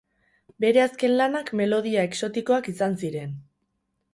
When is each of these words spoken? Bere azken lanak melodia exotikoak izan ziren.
Bere 0.63 0.81
azken 0.85 1.13
lanak 1.19 1.51
melodia 1.61 2.07
exotikoak 2.09 2.71
izan 2.73 2.99
ziren. 3.05 3.37